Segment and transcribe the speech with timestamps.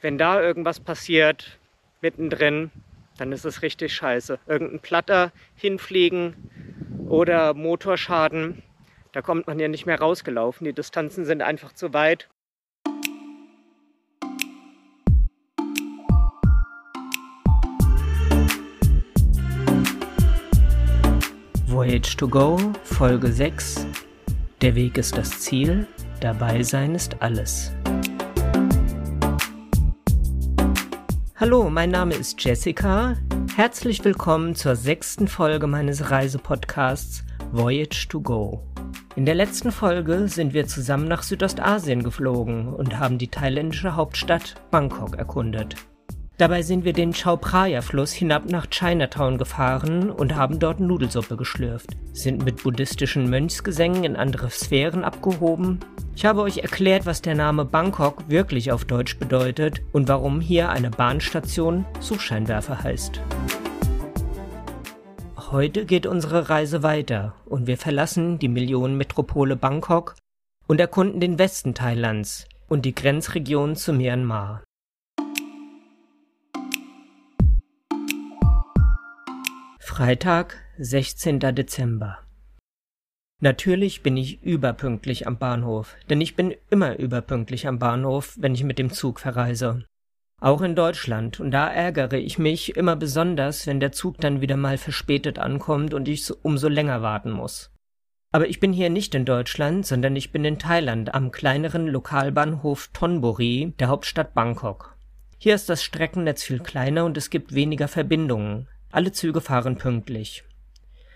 [0.00, 1.58] Wenn da irgendwas passiert,
[2.00, 2.70] mittendrin,
[3.16, 4.38] dann ist es richtig scheiße.
[4.46, 6.36] Irgendein Platter hinfliegen
[7.08, 8.62] oder Motorschaden,
[9.10, 10.64] da kommt man ja nicht mehr rausgelaufen.
[10.64, 12.28] Die Distanzen sind einfach zu weit.
[21.66, 23.86] Voyage to Go, Folge 6.
[24.62, 25.88] Der Weg ist das Ziel,
[26.20, 27.72] dabei sein ist alles.
[31.40, 33.14] Hallo, mein Name ist Jessica.
[33.54, 38.64] Herzlich willkommen zur sechsten Folge meines Reisepodcasts Voyage to Go.
[39.14, 44.56] In der letzten Folge sind wir zusammen nach Südostasien geflogen und haben die thailändische Hauptstadt
[44.72, 45.76] Bangkok erkundet.
[46.38, 51.36] Dabei sind wir den Chao Phraya Fluss hinab nach Chinatown gefahren und haben dort Nudelsuppe
[51.36, 55.80] geschlürft, sind mit buddhistischen Mönchsgesängen in andere Sphären abgehoben.
[56.14, 60.68] Ich habe euch erklärt, was der Name Bangkok wirklich auf Deutsch bedeutet und warum hier
[60.68, 63.20] eine Bahnstation Suchscheinwerfer heißt.
[65.50, 70.14] Heute geht unsere Reise weiter und wir verlassen die Millionenmetropole Bangkok
[70.68, 74.62] und erkunden den Westen Thailands und die Grenzregion zu Myanmar.
[79.98, 81.40] Freitag, 16.
[81.40, 82.18] Dezember.
[83.42, 88.62] Natürlich bin ich überpünktlich am Bahnhof, denn ich bin immer überpünktlich am Bahnhof, wenn ich
[88.62, 89.84] mit dem Zug verreise.
[90.40, 94.56] Auch in Deutschland, und da ärgere ich mich immer besonders, wenn der Zug dann wieder
[94.56, 97.72] mal verspätet ankommt und ich umso länger warten muss.
[98.30, 102.90] Aber ich bin hier nicht in Deutschland, sondern ich bin in Thailand am kleineren Lokalbahnhof
[102.92, 104.96] Thonburi, der Hauptstadt Bangkok.
[105.38, 108.68] Hier ist das Streckennetz viel kleiner und es gibt weniger Verbindungen.
[108.90, 110.44] Alle Züge fahren pünktlich.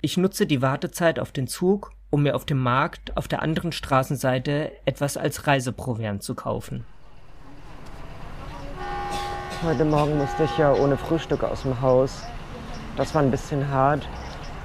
[0.03, 3.73] Ich nutze die Wartezeit auf den Zug, um mir auf dem Markt auf der anderen
[3.73, 6.85] Straßenseite etwas als Reiseproviant zu kaufen.
[9.65, 12.23] Heute Morgen musste ich ja ohne Frühstück aus dem Haus.
[12.99, 14.07] Das war ein bisschen hart,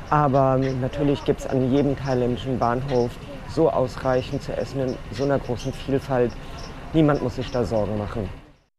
[0.09, 3.11] aber natürlich gibt es an jedem thailändischen Bahnhof
[3.47, 6.33] so ausreichend zu essen in so einer großen Vielfalt.
[6.91, 8.27] Niemand muss sich da Sorgen machen.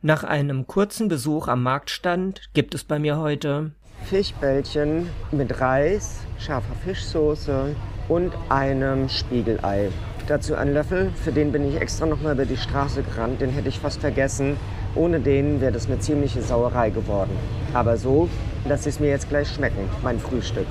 [0.02, 3.72] Nach einem kurzen Besuch am Marktstand gibt es bei mir heute
[4.04, 7.74] Fischbällchen mit Reis, scharfer Fischsoße
[8.08, 9.90] und einem Spiegelei.
[10.26, 13.68] Dazu einen Löffel, für den bin ich extra nochmal über die Straße gerannt, den hätte
[13.68, 14.56] ich fast vergessen.
[14.94, 17.30] Ohne den wäre das eine ziemliche Sauerei geworden.
[17.72, 18.28] Aber so,
[18.68, 20.66] dass es mir jetzt gleich schmecken, mein Frühstück.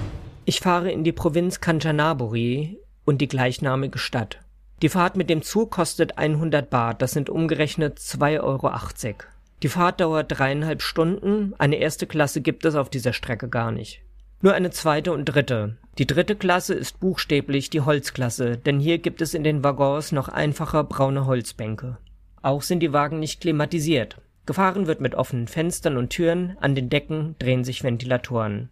[0.46, 4.40] Ich fahre in die Provinz Kanchanaburi und die gleichnamige Stadt.
[4.82, 8.72] Die Fahrt mit dem Zug kostet 100 Baht, das sind umgerechnet 2,80 Euro.
[9.64, 14.02] Die Fahrt dauert dreieinhalb Stunden, eine erste Klasse gibt es auf dieser Strecke gar nicht.
[14.42, 15.78] Nur eine zweite und dritte.
[15.98, 20.30] Die dritte Klasse ist buchstäblich die Holzklasse, denn hier gibt es in den Waggons noch
[20.30, 21.98] einfache braune Holzbänke.
[22.44, 24.22] Auch sind die Wagen nicht klimatisiert.
[24.46, 28.70] Gefahren wird mit offenen Fenstern und Türen, an den Decken drehen sich Ventilatoren.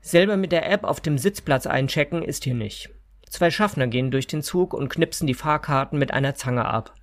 [0.00, 2.90] Selber mit der App auf dem Sitzplatz einchecken ist hier nicht.
[3.28, 6.94] Zwei Schaffner gehen durch den Zug und knipsen die Fahrkarten mit einer Zange ab.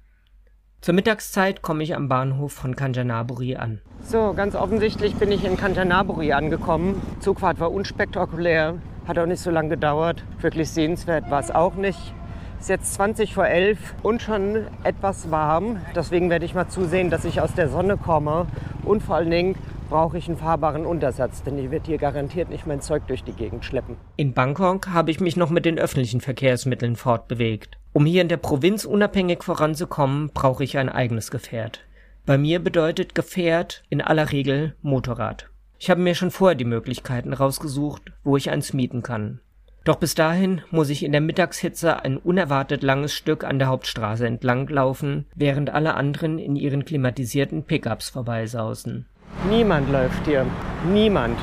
[0.85, 3.81] Zur Mittagszeit komme ich am Bahnhof von Kanchanaburi an.
[4.03, 7.01] So, ganz offensichtlich bin ich in Kanchanaburi angekommen.
[7.21, 8.75] Zugfahrt war unspektakulär,
[9.07, 10.23] hat auch nicht so lange gedauert.
[10.41, 12.13] Wirklich sehenswert war es auch nicht.
[12.59, 15.77] Ist jetzt 20 vor 11 und schon etwas warm.
[15.95, 18.45] Deswegen werde ich mal zusehen, dass ich aus der Sonne komme.
[18.83, 22.67] Und vor allen Dingen brauche ich einen fahrbaren Untersatz, denn ich werde hier garantiert nicht
[22.67, 23.97] mein Zeug durch die Gegend schleppen.
[24.17, 27.77] In Bangkok habe ich mich noch mit den öffentlichen Verkehrsmitteln fortbewegt.
[27.93, 31.81] Um hier in der Provinz unabhängig voranzukommen, brauche ich ein eigenes Gefährt.
[32.25, 35.49] Bei mir bedeutet Gefährt in aller Regel Motorrad.
[35.77, 39.39] Ich habe mir schon vorher die Möglichkeiten rausgesucht, wo ich eins mieten kann.
[39.85, 44.25] Doch bis dahin muss ich in der Mittagshitze ein unerwartet langes Stück an der Hauptstraße
[44.25, 49.05] entlang laufen, während alle anderen in ihren klimatisierten Pickups vorbeisausen.
[49.49, 50.45] Niemand läuft hier.
[50.85, 51.37] Niemand.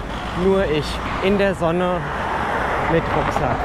[0.44, 0.86] Nur ich.
[1.24, 2.00] In der Sonne
[2.92, 3.56] mit Rucksack.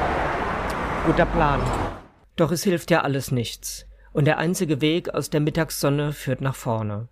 [1.06, 1.60] Guter Plan.
[2.36, 6.54] Doch es hilft ja alles nichts, und der einzige Weg aus der Mittagssonne führt nach
[6.54, 7.08] vorne.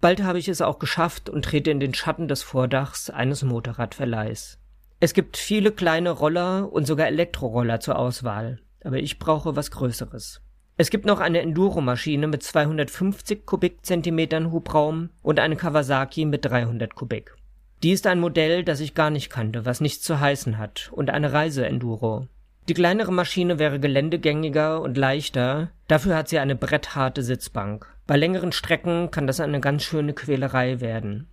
[0.00, 4.58] Bald habe ich es auch geschafft und trete in den Schatten des Vordachs eines Motorradverleihs.
[5.00, 10.42] Es gibt viele kleine Roller und sogar Elektroroller zur Auswahl, aber ich brauche was Größeres.
[10.78, 17.34] Es gibt noch eine Enduro-Maschine mit 250 Kubikzentimetern Hubraum und eine Kawasaki mit 300 Kubik.
[17.82, 21.08] Die ist ein Modell, das ich gar nicht kannte, was nichts zu heißen hat, und
[21.08, 22.28] eine Reise-Enduro.
[22.68, 27.86] Die kleinere Maschine wäre geländegängiger und leichter, dafür hat sie eine brettharte Sitzbank.
[28.06, 31.28] Bei längeren Strecken kann das eine ganz schöne Quälerei werden.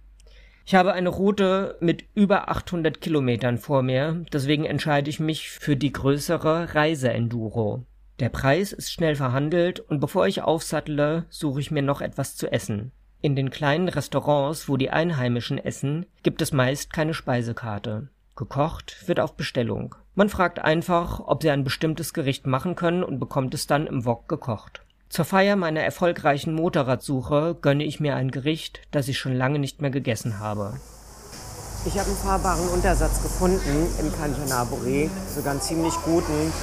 [0.65, 5.75] Ich habe eine Route mit über 800 Kilometern vor mir, deswegen entscheide ich mich für
[5.75, 7.85] die größere Reise-Enduro.
[8.23, 12.49] Der Preis ist schnell verhandelt und bevor ich aufsattle, suche ich mir noch etwas zu
[12.49, 12.93] essen.
[13.19, 18.07] In den kleinen Restaurants, wo die Einheimischen essen, gibt es meist keine Speisekarte.
[18.37, 19.95] Gekocht wird auf Bestellung.
[20.15, 24.05] Man fragt einfach, ob sie ein bestimmtes Gericht machen können und bekommt es dann im
[24.05, 24.85] Wok gekocht.
[25.09, 29.81] Zur Feier meiner erfolgreichen Motorradsuche gönne ich mir ein Gericht, das ich schon lange nicht
[29.81, 30.79] mehr gegessen habe.
[31.85, 36.53] Ich habe einen fahrbaren Untersatz gefunden im Kanchanaburi, sogar einen ziemlich guten.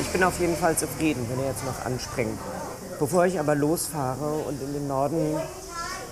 [0.00, 2.38] Ich bin auf jeden Fall zufrieden, wenn er jetzt noch anspringt.
[3.00, 5.36] Bevor ich aber losfahre und in den Norden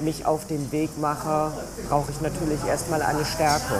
[0.00, 1.52] mich auf den Weg mache,
[1.88, 3.78] brauche ich natürlich erstmal eine Stärkung.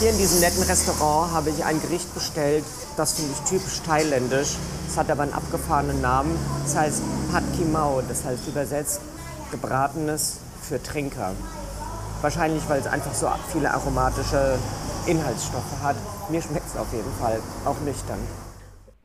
[0.00, 2.64] Hier in diesem netten Restaurant habe ich ein Gericht bestellt,
[2.96, 4.56] das finde ich typisch thailändisch.
[4.88, 6.34] Es hat aber einen abgefahrenen Namen.
[6.64, 9.00] Es heißt Pad Kimau, das heißt übersetzt
[9.50, 11.32] gebratenes für Trinker.
[12.26, 14.58] Wahrscheinlich, weil es einfach so viele aromatische
[15.06, 15.94] Inhaltsstoffe hat.
[16.28, 18.18] Mir schmeckt es auf jeden Fall, auch nüchtern.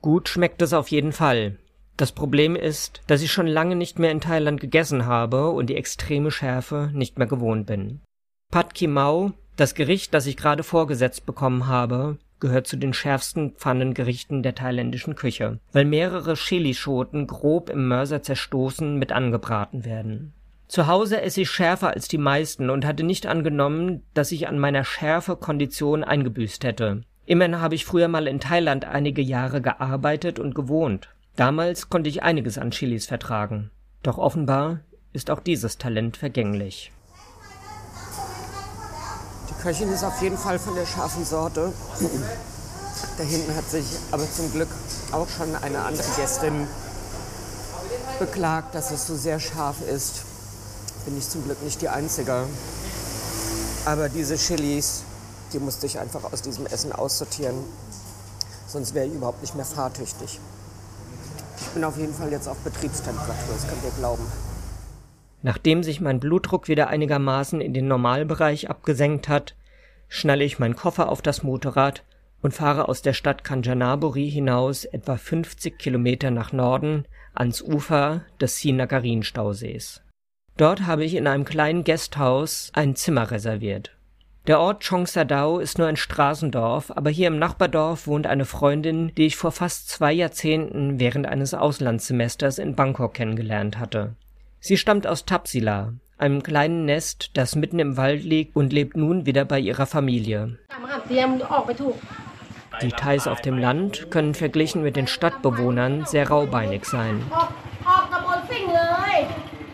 [0.02, 1.60] Gut schmeckt es auf jeden Fall.
[1.98, 5.76] Das Problem ist, dass ich schon lange nicht mehr in Thailand gegessen habe und die
[5.76, 8.02] extreme Schärfe nicht mehr gewohnt bin.
[8.50, 14.42] Pad Kimau, das Gericht, das ich gerade vorgesetzt bekommen habe, gehört zu den schärfsten Pfannengerichten
[14.42, 20.34] der thailändischen Küche, weil mehrere Chilischoten grob im Mörser zerstoßen mit angebraten werden.
[20.72, 24.58] Zu Hause esse ich schärfer als die meisten und hatte nicht angenommen, dass ich an
[24.58, 27.04] meiner Schärfe-Kondition eingebüßt hätte.
[27.26, 31.10] Immerhin habe ich früher mal in Thailand einige Jahre gearbeitet und gewohnt.
[31.36, 33.70] Damals konnte ich einiges an Chilis vertragen.
[34.02, 34.80] Doch offenbar
[35.12, 36.94] ist auch dieses Talent vergänglich.
[39.50, 41.74] Die Köchin ist auf jeden Fall von der scharfen Sorte.
[43.18, 43.84] Da hinten hat sich
[44.14, 44.70] aber zum Glück
[45.12, 46.66] auch schon eine andere Gästin
[48.20, 50.31] beklagt, dass es so sehr scharf ist.
[51.06, 52.46] Bin ich zum Glück nicht die Einzige.
[53.86, 55.04] Aber diese Chilis,
[55.54, 57.56] die musste ich einfach aus diesem Essen aussortieren.
[58.68, 60.40] Sonst wäre ich überhaupt nicht mehr fahrtüchtig.
[61.60, 64.26] Ich bin auf jeden Fall jetzt auf Betriebstemperatur, das könnt ihr glauben.
[65.42, 69.56] Nachdem sich mein Blutdruck wieder einigermaßen in den Normalbereich abgesenkt hat,
[70.08, 72.04] schnalle ich meinen Koffer auf das Motorrad
[72.42, 78.58] und fahre aus der Stadt Kanchanaburi hinaus etwa 50 Kilometer nach Norden ans Ufer des
[78.58, 80.02] Sinagarin-Stausees.
[80.58, 83.92] Dort habe ich in einem kleinen Gasthaus ein Zimmer reserviert.
[84.48, 89.28] Der Ort Chongsadao ist nur ein Straßendorf, aber hier im Nachbardorf wohnt eine Freundin, die
[89.28, 94.16] ich vor fast zwei Jahrzehnten während eines Auslandssemesters in Bangkok kennengelernt hatte.
[94.60, 99.28] Sie stammt aus Tapsila, einem kleinen Nest, das mitten im Wald liegt und lebt nun
[99.28, 100.58] wieder bei ihrer Familie.
[102.82, 107.22] Die Thais auf dem Land können verglichen mit den Stadtbewohnern sehr raubeinig sein.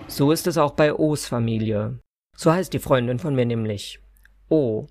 [0.08, 2.00] So ist es auch bei O's Familie.
[2.36, 4.00] So heißt die Freundin von mir nämlich.
[4.50, 4.88] O.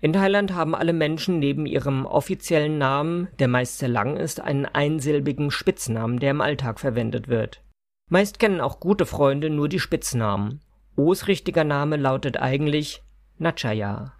[0.00, 4.66] In Thailand haben alle Menschen neben ihrem offiziellen Namen, der meist sehr lang ist, einen
[4.66, 7.62] einsilbigen Spitznamen, der im Alltag verwendet wird.
[8.10, 10.60] Meist kennen auch gute Freunde nur die Spitznamen.
[10.96, 13.02] O's richtiger Name lautet eigentlich
[13.38, 14.12] Nachaya.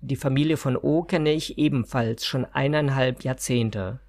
[0.00, 4.00] Die Familie von O kenne ich ebenfalls schon eineinhalb Jahrzehnte.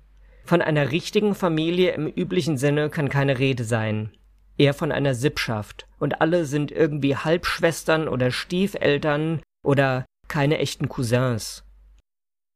[0.43, 4.11] Von einer richtigen Familie im üblichen Sinne kann keine Rede sein.
[4.57, 5.87] Eher von einer Sippschaft.
[5.99, 11.63] Und alle sind irgendwie Halbschwestern oder Stiefeltern oder keine echten Cousins.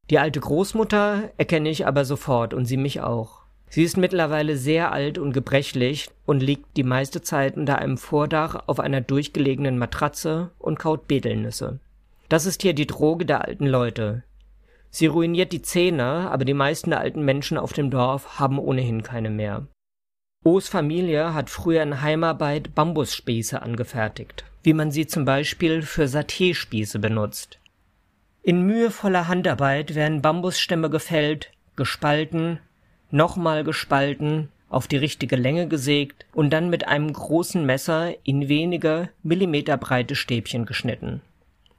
[0.09, 3.41] Die alte Großmutter erkenne ich aber sofort und sie mich auch.
[3.69, 8.63] Sie ist mittlerweile sehr alt und gebrechlich und liegt die meiste Zeit unter einem Vordach
[8.65, 11.79] auf einer durchgelegenen Matratze und kaut Betelnüsse.
[12.29, 14.23] Das ist hier die Droge der alten Leute.
[14.89, 19.03] Sie ruiniert die Zähne, aber die meisten der alten Menschen auf dem Dorf haben ohnehin
[19.03, 19.67] keine mehr.
[20.43, 26.99] O's Familie hat früher in Heimarbeit Bambusspieße angefertigt wie man sie zum Beispiel für Saté-Spieße
[26.99, 27.59] benutzt.
[28.43, 32.59] In mühevoller Handarbeit werden Bambusstämme gefällt, gespalten,
[33.11, 39.09] nochmal gespalten, auf die richtige Länge gesägt und dann mit einem großen Messer in wenige
[39.23, 41.21] Millimeter breite Stäbchen geschnitten.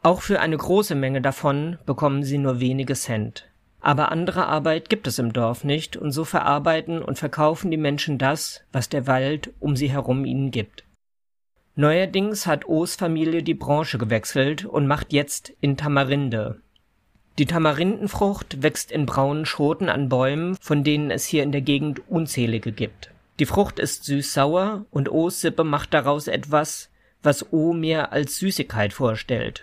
[0.03, 3.47] Auch für eine große Menge davon bekommen sie nur wenige Cent.
[3.81, 8.19] Aber andere Arbeit gibt es im Dorf nicht, und so verarbeiten und verkaufen die Menschen
[8.19, 10.85] das, was der Wald um sie herum ihnen gibt.
[11.77, 16.61] Neuerdings hat O's Familie die Branche gewechselt und macht jetzt in Tamarinde.
[17.39, 22.03] Die Tamarindenfrucht wächst in braunen Schoten an Bäumen, von denen es hier in der Gegend
[22.11, 23.13] unzählige gibt.
[23.39, 26.91] Die Frucht ist süß-sauer und O's Sippe macht daraus etwas,
[27.23, 29.63] was O mir als Süßigkeit vorstellt.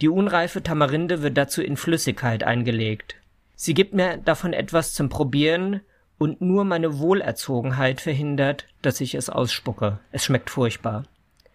[0.00, 3.16] Die unreife Tamarinde wird dazu in Flüssigkeit eingelegt.
[3.60, 5.80] Sie gibt mir davon etwas zum Probieren
[6.16, 9.98] und nur meine Wohlerzogenheit verhindert, dass ich es ausspucke.
[10.12, 11.06] Es schmeckt furchtbar.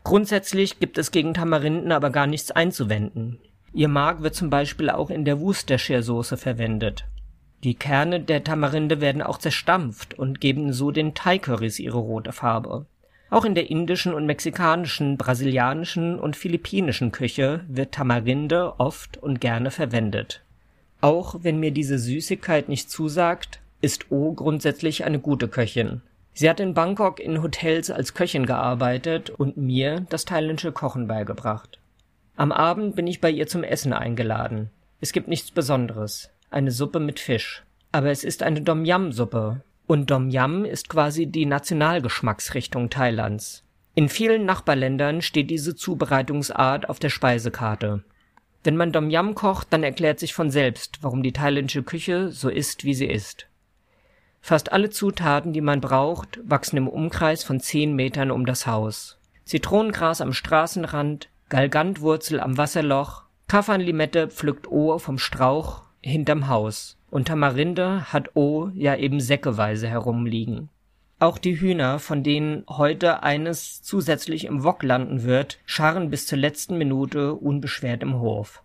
[0.03, 3.39] Grundsätzlich gibt es gegen Tamarinden aber gar nichts einzuwenden.
[3.71, 7.05] Ihr Mark wird zum Beispiel auch in der Worcestershire-Soße verwendet.
[7.63, 12.85] Die Kerne der Tamarinde werden auch zerstampft und geben so den Thai-Currys ihre rote Farbe.
[13.29, 19.71] Auch in der indischen und mexikanischen, brasilianischen und philippinischen Küche wird Tamarinde oft und gerne
[19.71, 20.42] verwendet.
[21.03, 26.01] Auch wenn mir diese Süßigkeit nicht zusagt, ist O grundsätzlich eine gute Köchin.
[26.33, 31.77] Sie hat in Bangkok in Hotels als Köchin gearbeitet und mir das thailändische Kochen beigebracht.
[32.37, 34.69] Am Abend bin ich bei ihr zum Essen eingeladen.
[35.01, 36.29] Es gibt nichts Besonderes.
[36.49, 37.65] Eine Suppe mit Fisch.
[37.91, 43.65] Aber es ist eine Dom Yam Suppe und Dom Yam ist quasi die Nationalgeschmacksrichtung Thailands.
[43.93, 48.05] In vielen Nachbarländern steht diese Zubereitungsart auf der Speisekarte.
[48.63, 52.49] Wenn man Dom Yam kocht, dann erklärt sich von selbst, warum die thailändische Küche so
[52.49, 53.47] ist, wie sie ist.
[54.41, 59.17] Fast alle Zutaten, die man braucht, wachsen im Umkreis von zehn Metern um das Haus.
[59.45, 68.11] Zitronengras am Straßenrand, Galgantwurzel am Wasserloch, Kaffernlimette pflückt O vom Strauch hinterm Haus und Tamarinde
[68.11, 70.69] hat O ja eben säckeweise herumliegen.
[71.23, 76.37] Auch die Hühner, von denen heute eines zusätzlich im Wok landen wird, scharren bis zur
[76.37, 78.61] letzten Minute unbeschwert im Hof.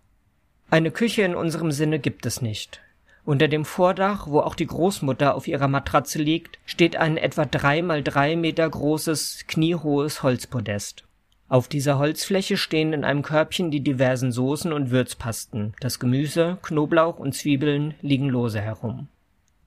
[0.69, 2.81] Eine Küche in unserem Sinne gibt es nicht.
[3.23, 7.81] Unter dem Vordach, wo auch die Großmutter auf ihrer Matratze liegt, steht ein etwa drei
[7.81, 11.05] mal drei Meter großes, kniehohes Holzpodest.
[11.47, 17.19] Auf dieser Holzfläche stehen in einem Körbchen die diversen Soßen und Würzpasten, das Gemüse, Knoblauch
[17.19, 19.07] und Zwiebeln liegen lose herum.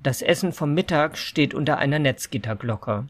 [0.03, 3.07] Das Essen vom Mittag steht unter einer Netzgitterglocke.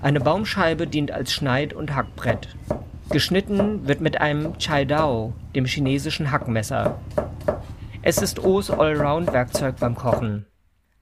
[0.00, 2.56] Eine Baumscheibe dient als Schneid- und Hackbrett.
[3.10, 6.98] Geschnitten wird mit einem Chai Dao, dem chinesischen Hackmesser.
[8.00, 10.46] Es ist O's Allround-Werkzeug beim Kochen.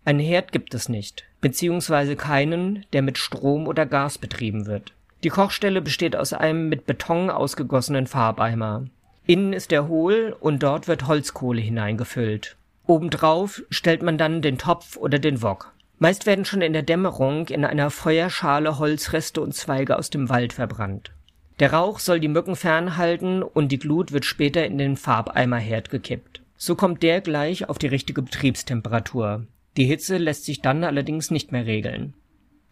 [0.05, 4.95] Einen Herd gibt es nicht, beziehungsweise keinen, der mit Strom oder Gas betrieben wird.
[5.23, 8.87] Die Kochstelle besteht aus einem mit Beton ausgegossenen Farbeimer.
[9.27, 12.57] Innen ist er hohl und dort wird Holzkohle hineingefüllt.
[12.89, 15.75] Obendrauf stellt man dann den Topf oder den Wok.
[15.99, 20.55] Meist werden schon in der Dämmerung in einer Feuerschale Holzreste und Zweige aus dem Wald
[20.55, 21.13] verbrannt.
[21.61, 26.41] Der Rauch soll die Mücken fernhalten und die Glut wird später in den Farbeimerherd gekippt.
[26.57, 29.47] So kommt der gleich auf die richtige Betriebstemperatur.
[29.77, 32.15] Die Hitze lässt sich dann allerdings nicht mehr regeln.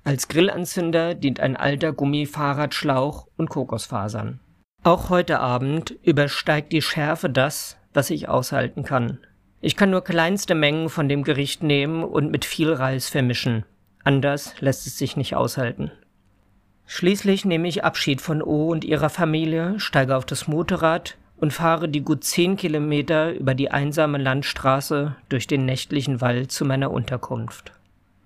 [0.02, 4.40] Als Grillanzünder dient ein alter Gummifahrradschlauch und Kokosfasern.
[4.82, 9.18] Auch heute Abend übersteigt die Schärfe das, was ich aushalten kann.
[9.66, 13.64] Ich kann nur kleinste Mengen von dem Gericht nehmen und mit viel Reis vermischen.
[14.04, 15.90] Anders lässt es sich nicht aushalten.
[16.87, 21.88] Schließlich nehme ich Abschied von O und ihrer Familie, steige auf das Motorrad und fahre
[21.88, 27.73] die gut zehn Kilometer über die einsame Landstraße durch den nächtlichen Wald zu meiner Unterkunft.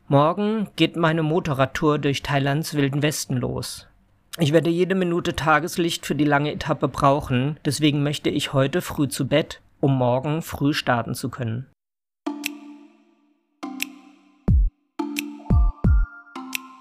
[0.09, 3.87] Morgen geht meine Motorradtour durch Thailands wilden Westen los.
[4.39, 9.09] Ich werde jede Minute Tageslicht für die lange Etappe brauchen, deswegen möchte ich heute früh
[9.09, 11.67] zu Bett, um morgen früh starten zu können.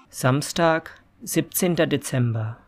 [0.08, 1.76] Samstag, 17.
[1.76, 2.58] Dezember.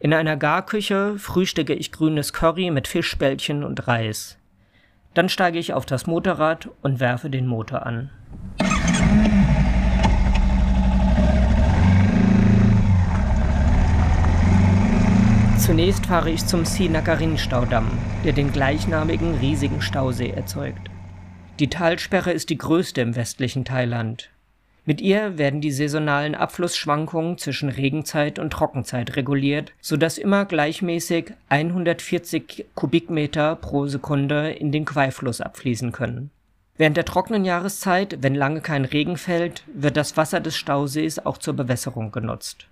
[0.00, 4.38] In einer Garküche frühstücke ich grünes Curry mit Fischbällchen und Reis.
[5.14, 8.10] Dann steige ich auf das Motorrad und werfe den Motor an.
[15.58, 17.90] Zunächst fahre ich zum Sinakarin-Staudamm,
[18.24, 20.88] der den gleichnamigen riesigen Stausee erzeugt.
[21.58, 24.30] Die Talsperre ist die größte im westlichen Thailand.
[24.84, 32.66] Mit ihr werden die saisonalen Abflussschwankungen zwischen Regenzeit und Trockenzeit reguliert, sodass immer gleichmäßig 140
[32.74, 36.30] Kubikmeter pro Sekunde in den Quai-Fluss abfließen können.
[36.76, 41.36] Während der trockenen Jahreszeit, wenn lange kein Regen fällt, wird das Wasser des Stausees auch
[41.36, 42.68] zur Bewässerung genutzt.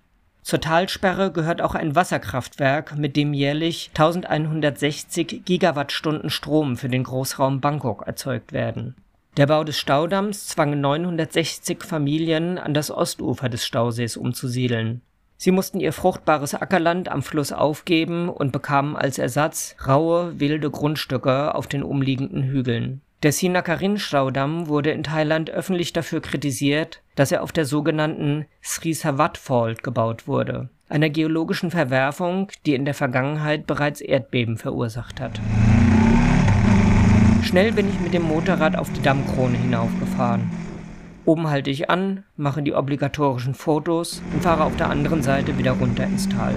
[0.47, 7.59] Zur Talsperre gehört auch ein Wasserkraftwerk, mit dem jährlich 1160 Gigawattstunden Strom für den Großraum
[7.59, 8.95] Bangkok erzeugt werden.
[9.35, 15.01] Der Bau des Staudamms zwang 960 Familien an das Ostufer des Stausees umzusiedeln.
[15.35, 21.55] Sie mussten ihr fruchtbares Ackerland am Fluss aufgeben und bekamen als Ersatz raue, wilde Grundstücke
[21.55, 23.01] auf den umliegenden Hügeln.
[23.23, 29.39] Der Sinakarin-Staudamm wurde in Thailand öffentlich dafür kritisiert, dass er auf der sogenannten Sri Savat
[29.39, 35.41] Fault gebaut wurde, einer geologischen Verwerfung, die in der Vergangenheit bereits Erdbeben verursacht hat.
[37.41, 40.51] Schnell bin ich mit dem Motorrad auf die Dammkrone hinaufgefahren.
[41.25, 45.71] Oben halte ich an, mache die obligatorischen Fotos und fahre auf der anderen Seite wieder
[45.71, 46.53] runter ins Tal.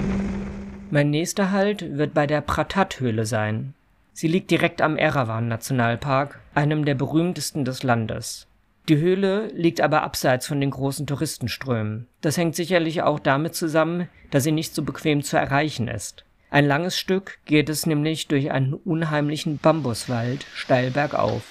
[0.90, 3.72] Mein nächster Halt wird bei der Pratat-Höhle sein,
[4.12, 8.46] Sie liegt direkt am Erawan-Nationalpark, einem der berühmtesten des Landes.
[8.88, 12.08] Die Höhle liegt aber abseits von den großen Touristenströmen.
[12.20, 16.24] Das hängt sicherlich auch damit zusammen, dass sie nicht so bequem zu erreichen ist.
[16.50, 21.42] Ein langes Stück geht es nämlich durch einen unheimlichen Bambuswald steil bergauf.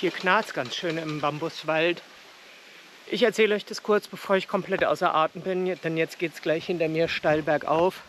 [0.00, 2.02] Hier knarrt ganz schön im Bambuswald.
[3.10, 6.40] Ich erzähle euch das kurz, bevor ich komplett außer Atem bin, denn jetzt geht es
[6.40, 8.02] gleich hinter mir steil bergauf.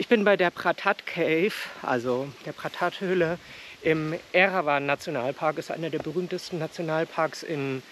[0.00, 1.50] Ich bin bei der Pratat Cave,
[1.82, 3.36] also der Pratat Höhle
[3.82, 5.58] im Erawan Nationalpark.
[5.58, 7.82] Ist einer der berühmtesten Nationalparks in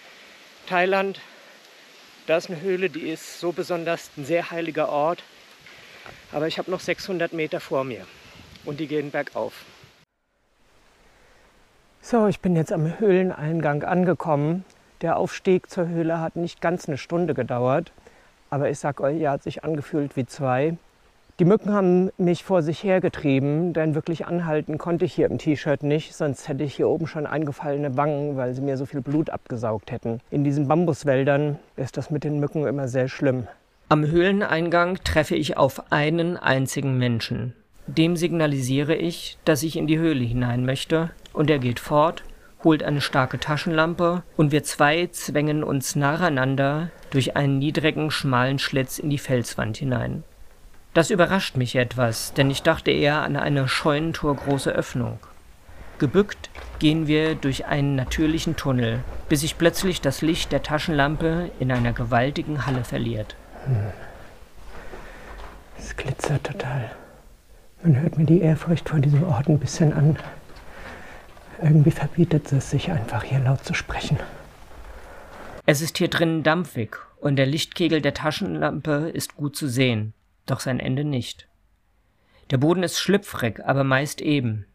[0.69, 1.19] Thailand.
[2.25, 5.21] Da ist eine Höhle, die ist so besonders ein sehr heiliger Ort.
[6.31, 8.05] Aber ich habe noch 600 Meter vor mir
[8.63, 9.65] und die gehen bergauf.
[11.99, 14.63] So, ich bin jetzt am Höhleneingang angekommen.
[15.01, 17.91] Der Aufstieg zur Höhle hat nicht ganz eine Stunde gedauert,
[18.49, 20.77] aber ich sag euch, er hat sich angefühlt wie zwei.
[21.39, 25.83] Die Mücken haben mich vor sich hergetrieben, denn wirklich anhalten konnte ich hier im T-Shirt
[25.83, 29.29] nicht, sonst hätte ich hier oben schon eingefallene Wangen, weil sie mir so viel Blut
[29.29, 30.19] abgesaugt hätten.
[30.31, 33.45] In diesen Bambuswäldern ist das mit den Mücken immer sehr schlimm.
[33.87, 37.53] Am Höhleneingang treffe ich auf einen einzigen Menschen.
[37.85, 42.23] Dem signalisiere ich, dass ich in die Höhle hinein möchte, und er geht fort,
[42.63, 48.97] holt eine starke Taschenlampe, und wir zwei zwängen uns nacheinander durch einen niedrigen, schmalen Schlitz
[48.97, 50.23] in die Felswand hinein.
[50.97, 55.19] Das überrascht mich etwas, denn ich dachte eher an eine scheunentorgroße Öffnung.
[55.99, 56.49] Gebückt
[56.79, 61.93] gehen wir durch einen natürlichen Tunnel, bis sich plötzlich das Licht der Taschenlampe in einer
[61.93, 63.35] gewaltigen Halle verliert.
[65.77, 66.89] Es glitzert total.
[67.83, 70.17] Man hört mir die Ehrfurcht vor diesem Ort ein bisschen an.
[71.61, 74.17] Irgendwie verbietet es sich einfach, hier laut zu sprechen.
[75.67, 80.15] Es ist hier drinnen dampfig und der Lichtkegel der Taschenlampe ist gut zu sehen
[80.49, 81.47] doch sein Ende nicht.
[82.51, 84.65] Der Boden ist schlüpfrig, aber meist eben.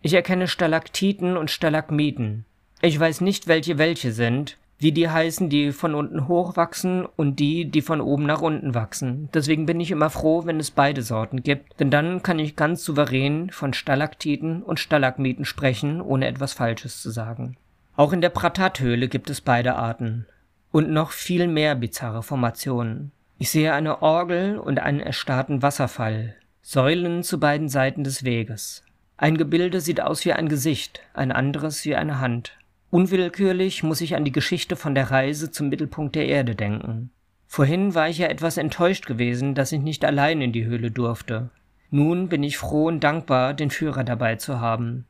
[0.00, 2.44] Ich erkenne Stalaktiten und Stalagmiten.
[2.80, 7.66] Ich weiß nicht, welche welche sind, wie die heißen, die von unten hochwachsen und die,
[7.66, 9.28] die von oben nach unten wachsen.
[9.32, 12.82] Deswegen bin ich immer froh, wenn es beide Sorten gibt, denn dann kann ich ganz
[12.82, 17.56] souverän von Stalaktiten und Stalagmiten sprechen, ohne etwas Falsches zu sagen.
[17.94, 20.26] Auch in der Pratathöhle gibt es beide Arten.
[20.72, 23.12] Und noch viel mehr bizarre Formationen.
[23.42, 28.84] Ich sehe eine Orgel und einen erstarrten Wasserfall, Säulen zu beiden Seiten des Weges.
[29.16, 32.56] Ein Gebilde sieht aus wie ein Gesicht, ein anderes wie eine Hand.
[32.90, 37.10] Unwillkürlich muss ich an die Geschichte von der Reise zum Mittelpunkt der Erde denken.
[37.48, 41.50] Vorhin war ich ja etwas enttäuscht gewesen, dass ich nicht allein in die Höhle durfte.
[41.90, 45.04] Nun bin ich froh und dankbar, den Führer dabei zu haben.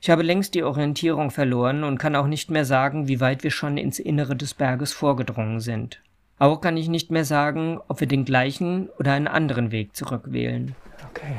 [0.00, 3.50] Ich habe längst die Orientierung verloren und kann auch nicht mehr sagen, wie weit wir
[3.50, 6.00] schon ins Innere des Berges vorgedrungen sind.
[6.38, 10.74] Auch kann ich nicht mehr sagen, ob wir den gleichen oder einen anderen Weg zurückwählen.
[11.10, 11.36] Okay.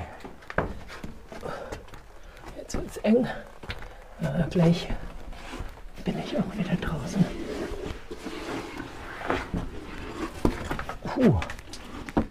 [2.58, 3.28] Jetzt wird's eng.
[4.22, 4.88] Ja, gleich
[6.06, 7.26] bin ich auch wieder draußen.
[11.04, 11.40] Puh.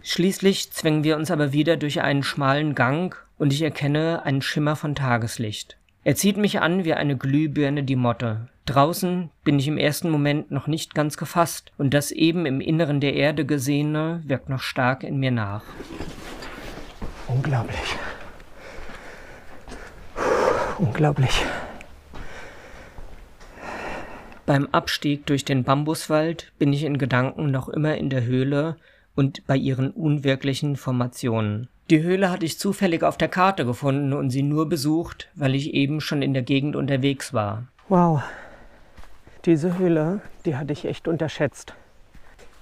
[0.02, 4.76] Schließlich zwängen wir uns aber wieder durch einen schmalen Gang und ich erkenne einen Schimmer
[4.76, 5.76] von Tageslicht.
[6.04, 8.48] Er zieht mich an wie eine Glühbirne die Motte.
[8.66, 12.98] Draußen bin ich im ersten Moment noch nicht ganz gefasst und das eben im Inneren
[12.98, 15.64] der Erde Gesehene wirkt noch stark in mir nach.
[17.26, 17.96] Unglaublich.
[20.78, 21.44] Unglaublich.
[24.46, 28.76] Beim Abstieg durch den Bambuswald bin ich in Gedanken noch immer in der Höhle
[29.14, 31.68] und bei ihren unwirklichen Formationen.
[31.90, 35.74] Die Höhle hatte ich zufällig auf der Karte gefunden und sie nur besucht, weil ich
[35.74, 37.64] eben schon in der Gegend unterwegs war.
[37.88, 38.22] Wow,
[39.46, 41.74] diese Höhle, die hatte ich echt unterschätzt.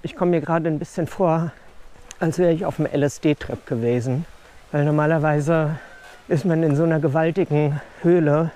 [0.03, 1.53] Ich komme mir gerade ein bisschen vor,
[2.19, 4.25] als wäre ich auf einem LSD-Trip gewesen.
[4.73, 5.79] Weil normalerweise
[6.29, 8.51] ist man in so einer gewaltigen Höhle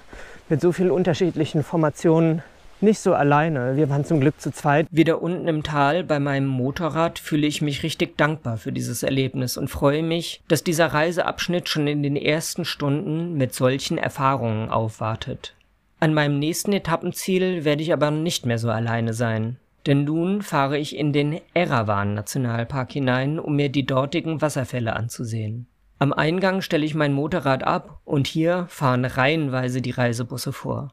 [0.49, 2.43] mit so vielen unterschiedlichen Formationen
[2.81, 3.77] nicht so alleine.
[3.77, 4.87] Wir waren zum Glück zu zweit.
[4.91, 9.57] Wieder unten im Tal bei meinem Motorrad fühle ich mich richtig dankbar für dieses Erlebnis
[9.57, 15.56] und freue mich, dass dieser Reiseabschnitt schon in den ersten Stunden mit solchen Erfahrungen aufwartet.
[15.99, 19.57] An meinem nächsten Etappenziel werde ich aber nicht mehr so alleine sein.
[19.87, 25.69] Denn nun fahre ich in den Erawan Nationalpark hinein, um mir die dortigen Wasserfälle anzusehen.
[25.99, 30.91] Am Eingang stelle ich mein Motorrad ab und hier fahren reihenweise die Reisebusse vor.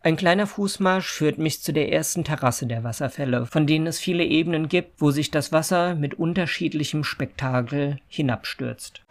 [0.00, 4.24] Ein kleiner Fußmarsch führt mich zu der ersten Terrasse der Wasserfälle, von denen es viele
[4.24, 9.02] Ebenen gibt, wo sich das Wasser mit unterschiedlichem Spektakel hinabstürzt.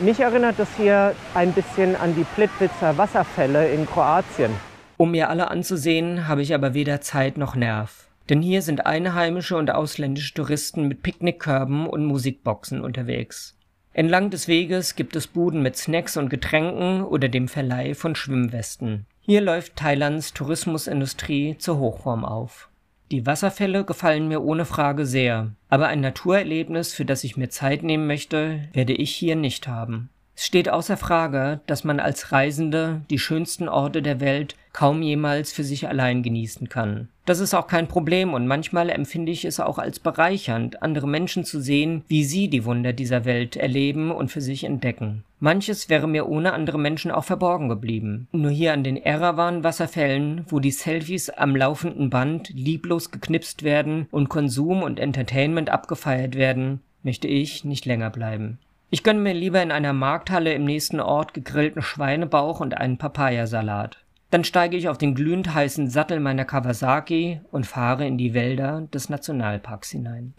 [0.00, 4.50] Mich erinnert es hier ein bisschen an die Plitwitzer Wasserfälle in Kroatien.
[4.96, 8.08] Um mir alle anzusehen, habe ich aber weder Zeit noch Nerv.
[8.28, 13.56] Denn hier sind einheimische und ausländische Touristen mit Picknickkörben und Musikboxen unterwegs.
[13.92, 19.06] Entlang des Weges gibt es Buden mit Snacks und Getränken oder dem Verleih von Schwimmwesten.
[19.20, 22.70] Hier läuft Thailands Tourismusindustrie zur Hochform auf.
[23.12, 27.82] Die Wasserfälle gefallen mir ohne Frage sehr, aber ein Naturerlebnis, für das ich mir Zeit
[27.82, 30.08] nehmen möchte, werde ich hier nicht haben.
[30.34, 35.52] Es steht außer Frage, dass man als Reisende die schönsten Orte der Welt kaum jemals
[35.52, 37.08] für sich allein genießen kann.
[37.26, 41.44] Das ist auch kein Problem und manchmal empfinde ich es auch als bereichernd, andere Menschen
[41.44, 45.22] zu sehen, wie sie die Wunder dieser Welt erleben und für sich entdecken.
[45.38, 48.26] Manches wäre mir ohne andere Menschen auch verborgen geblieben.
[48.32, 54.28] Nur hier an den Erawan-Wasserfällen, wo die Selfies am laufenden Band lieblos geknipst werden und
[54.28, 58.58] Konsum und Entertainment abgefeiert werden, möchte ich nicht länger bleiben.
[58.94, 63.96] Ich gönne mir lieber in einer Markthalle im nächsten Ort gegrillten Schweinebauch und einen Papayasalat.
[64.30, 68.82] Dann steige ich auf den glühend heißen Sattel meiner Kawasaki und fahre in die Wälder
[68.92, 70.34] des Nationalparks hinein.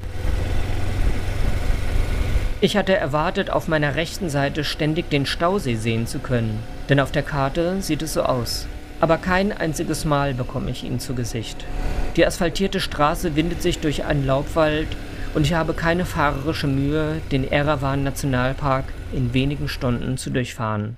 [2.62, 7.12] Ich hatte erwartet, auf meiner rechten Seite ständig den Stausee sehen zu können, denn auf
[7.12, 8.68] der Karte sieht es so aus.
[9.00, 11.66] Aber kein einziges Mal bekomme ich ihn zu Gesicht.
[12.18, 14.89] Die asphaltierte Straße windet sich durch einen Laubwald
[15.34, 20.98] und ich habe keine fahrerische Mühe, den Erawan Nationalpark in wenigen Stunden zu durchfahren.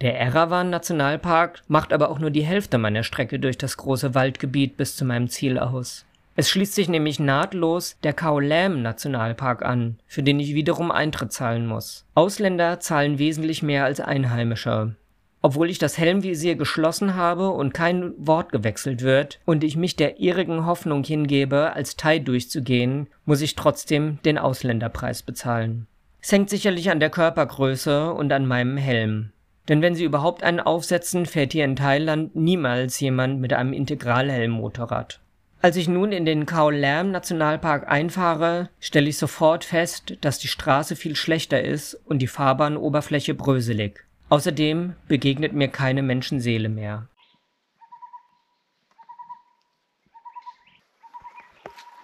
[0.00, 4.76] Der Erawan Nationalpark macht aber auch nur die Hälfte meiner Strecke durch das große Waldgebiet
[4.76, 6.04] bis zu meinem Ziel aus.
[6.34, 11.66] Es schließt sich nämlich nahtlos der Khao-Lam Nationalpark an, für den ich wiederum Eintritt zahlen
[11.66, 12.06] muss.
[12.14, 14.96] Ausländer zahlen wesentlich mehr als Einheimische.
[15.44, 20.20] Obwohl ich das Helmvisier geschlossen habe und kein Wort gewechselt wird und ich mich der
[20.20, 25.88] irrigen Hoffnung hingebe, als Thai durchzugehen, muss ich trotzdem den Ausländerpreis bezahlen.
[26.20, 29.32] Es hängt sicherlich an der Körpergröße und an meinem Helm.
[29.68, 35.18] Denn wenn sie überhaupt einen aufsetzen, fährt hier in Thailand niemals jemand mit einem Integralhelm-Motorrad.
[35.60, 40.48] Als ich nun in den Khao Lam Nationalpark einfahre, stelle ich sofort fest, dass die
[40.48, 44.04] Straße viel schlechter ist und die Fahrbahnoberfläche bröselig.
[44.32, 47.06] Außerdem begegnet mir keine Menschenseele mehr.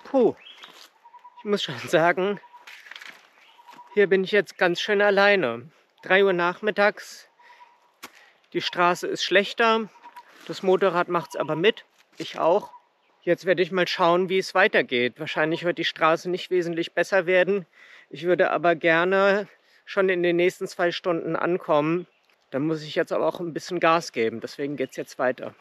[0.04, 0.34] Puh,
[1.38, 2.38] ich muss schon sagen,
[3.94, 5.70] hier bin ich jetzt ganz schön alleine.
[6.02, 7.30] 3 Uhr nachmittags,
[8.52, 9.88] die Straße ist schlechter,
[10.46, 11.86] das Motorrad macht es aber mit,
[12.18, 12.72] ich auch.
[13.22, 15.18] Jetzt werde ich mal schauen, wie es weitergeht.
[15.18, 17.64] Wahrscheinlich wird die Straße nicht wesentlich besser werden.
[18.10, 19.48] Ich würde aber gerne
[19.86, 22.06] schon in den nächsten zwei Stunden ankommen
[22.50, 24.40] da muss ich jetzt aber auch ein bisschen Gas geben.
[24.40, 25.54] Deswegen geht es jetzt weiter.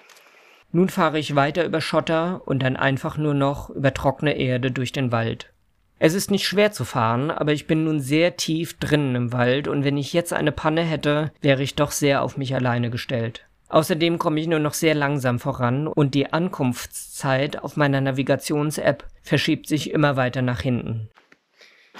[0.72, 4.92] Nun fahre ich weiter über Schotter und dann einfach nur noch über trockene Erde durch
[4.92, 5.52] den Wald.
[6.00, 9.68] Es ist nicht schwer zu fahren, aber ich bin nun sehr tief drinnen im Wald
[9.68, 13.46] und wenn ich jetzt eine Panne hätte, wäre ich doch sehr auf mich alleine gestellt.
[13.70, 19.68] Außerdem komme ich nur noch sehr langsam voran und die Ankunftszeit auf meiner Navigations-App verschiebt
[19.68, 21.10] sich immer weiter nach hinten.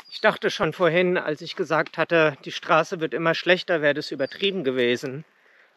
[0.10, 4.12] Ich dachte schon vorhin, als ich gesagt hatte, die Straße wird immer schlechter, wäre das
[4.12, 5.26] übertrieben gewesen.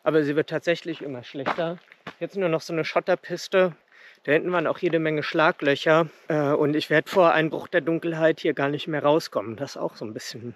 [0.02, 1.78] Aber sie wird tatsächlich immer schlechter.
[2.20, 3.74] Jetzt nur noch so eine Schotterpiste.
[4.24, 6.08] Da hinten waren auch jede Menge Schlaglöcher.
[6.28, 9.56] Äh, und ich werde vor Einbruch der Dunkelheit hier gar nicht mehr rauskommen.
[9.56, 10.54] Das ist auch so ein bisschen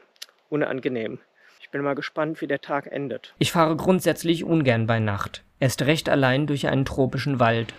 [0.50, 1.18] unangenehm.
[1.60, 3.34] Ich bin mal gespannt, wie der Tag endet.
[3.38, 5.42] Ich fahre grundsätzlich ungern bei Nacht.
[5.60, 7.74] Erst recht allein durch einen tropischen Wald.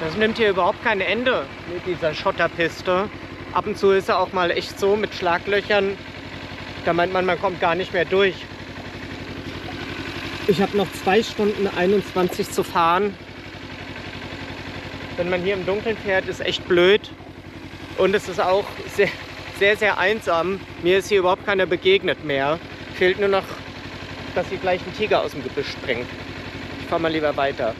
[0.00, 3.08] Das nimmt hier überhaupt kein Ende mit dieser Schotterpiste.
[3.56, 5.96] Ab und zu ist er auch mal echt so mit Schlaglöchern.
[6.84, 8.34] Da meint man, man kommt gar nicht mehr durch.
[10.46, 13.16] Ich habe noch zwei Stunden 21 zu fahren.
[15.16, 17.10] Wenn man hier im Dunkeln fährt, ist echt blöd.
[17.96, 19.08] Und es ist auch sehr,
[19.58, 20.60] sehr, sehr einsam.
[20.82, 22.58] Mir ist hier überhaupt keiner begegnet mehr.
[22.96, 23.44] Fehlt nur noch,
[24.34, 26.06] dass hier gleich ein Tiger aus dem Gebüsch springt.
[26.82, 27.74] Ich fahre mal lieber weiter.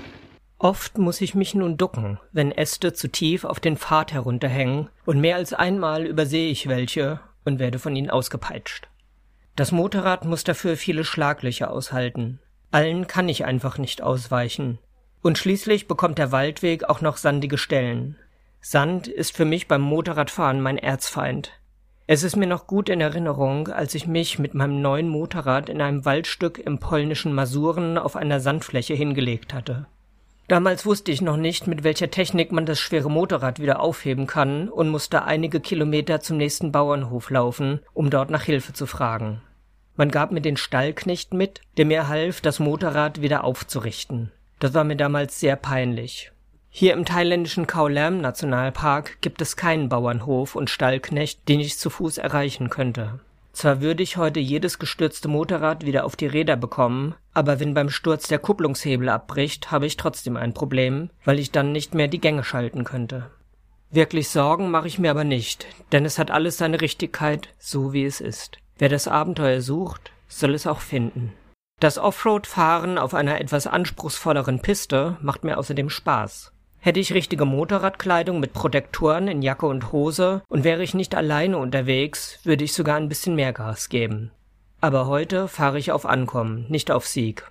[0.58, 5.20] Oft muss ich mich nun ducken, wenn Äste zu tief auf den Pfad herunterhängen, und
[5.20, 8.88] mehr als einmal übersehe ich welche und werde von ihnen ausgepeitscht.
[9.54, 12.40] Das Motorrad muss dafür viele Schlaglöcher aushalten.
[12.70, 14.78] Allen kann ich einfach nicht ausweichen.
[15.22, 18.16] Und schließlich bekommt der Waldweg auch noch sandige Stellen.
[18.60, 21.52] Sand ist für mich beim Motorradfahren mein Erzfeind.
[22.06, 25.80] Es ist mir noch gut in Erinnerung, als ich mich mit meinem neuen Motorrad in
[25.82, 29.86] einem Waldstück im polnischen Masuren auf einer Sandfläche hingelegt hatte.
[30.48, 34.68] Damals wusste ich noch nicht, mit welcher Technik man das schwere Motorrad wieder aufheben kann
[34.68, 39.40] und musste einige Kilometer zum nächsten Bauernhof laufen, um dort nach Hilfe zu fragen.
[39.96, 44.30] Man gab mir den Stallknecht mit, der mir half, das Motorrad wieder aufzurichten.
[44.60, 46.30] Das war mir damals sehr peinlich.
[46.68, 51.90] Hier im thailändischen Khao Lam Nationalpark gibt es keinen Bauernhof und Stallknecht, den ich zu
[51.90, 53.20] Fuß erreichen könnte.
[53.56, 57.88] Zwar würde ich heute jedes gestürzte Motorrad wieder auf die Räder bekommen, aber wenn beim
[57.88, 62.20] Sturz der Kupplungshebel abbricht, habe ich trotzdem ein Problem, weil ich dann nicht mehr die
[62.20, 63.30] Gänge schalten könnte.
[63.90, 68.04] Wirklich Sorgen mache ich mir aber nicht, denn es hat alles seine Richtigkeit, so wie
[68.04, 68.58] es ist.
[68.76, 71.32] Wer das Abenteuer sucht, soll es auch finden.
[71.80, 76.52] Das Offroad-Fahren auf einer etwas anspruchsvolleren Piste macht mir außerdem Spaß.
[76.86, 81.58] Hätte ich richtige Motorradkleidung mit Protektoren in Jacke und Hose und wäre ich nicht alleine
[81.58, 84.30] unterwegs, würde ich sogar ein bisschen mehr Gas geben.
[84.80, 87.50] Aber heute fahre ich auf Ankommen, nicht auf Sieg.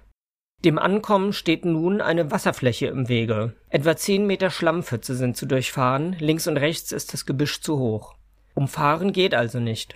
[0.63, 3.51] Dem Ankommen steht nun eine Wasserfläche im Wege.
[3.67, 8.15] Etwa zehn Meter Schlammpfütze sind zu durchfahren, links und rechts ist das Gebüsch zu hoch.
[8.53, 9.95] Umfahren geht also nicht.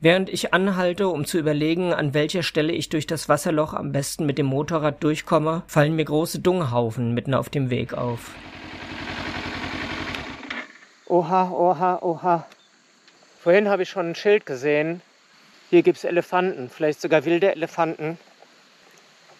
[0.00, 4.26] Während ich anhalte, um zu überlegen, an welcher Stelle ich durch das Wasserloch am besten
[4.26, 8.32] mit dem Motorrad durchkomme, fallen mir große Dunghaufen mitten auf dem Weg auf.
[11.12, 12.46] Oha, oha, oha.
[13.38, 15.02] Vorhin habe ich schon ein Schild gesehen.
[15.68, 18.16] Hier gibt es Elefanten, vielleicht sogar wilde Elefanten.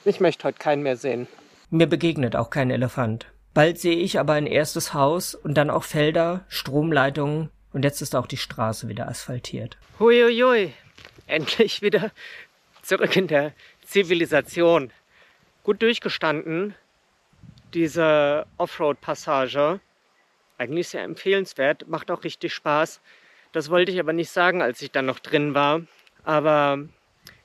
[0.05, 1.29] Ich möchte heute keinen mehr sehen.
[1.71, 3.25] Mir begegnet auch kein Elefant.
[3.55, 8.15] Bald sehe ich aber ein erstes Haus und dann auch Felder, Stromleitungen und jetzt ist
[8.15, 9.79] auch die Straße wieder asphaltiert.
[9.99, 10.75] Huiuiui,
[11.27, 12.11] endlich wieder
[12.83, 13.53] zurück in der
[13.87, 14.91] Zivilisation.
[15.65, 16.75] Gut durchgestanden,
[17.73, 19.81] diese Offroad-Passage.
[20.63, 23.01] Eigentlich sehr empfehlenswert, macht auch richtig Spaß.
[23.51, 25.83] Das wollte ich aber nicht sagen, als ich dann noch drin war.
[26.23, 26.79] Aber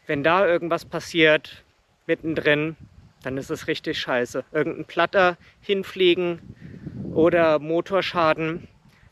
[0.05, 1.63] wenn da irgendwas passiert,
[2.05, 2.75] mittendrin,
[3.23, 4.45] dann ist es richtig scheiße.
[4.51, 6.39] Irgendein Platter hinfliegen
[7.11, 8.67] oder Motorschaden,